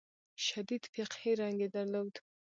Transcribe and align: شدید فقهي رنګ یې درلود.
شدید 0.47 0.83
فقهي 0.95 1.31
رنګ 1.39 1.57
یې 1.63 1.67
درلود. 1.75 2.13